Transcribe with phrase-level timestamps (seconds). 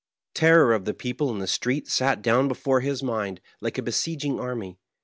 [0.33, 4.39] Terror of the people in the street sat down before his mind like a besieging
[4.39, 4.79] army.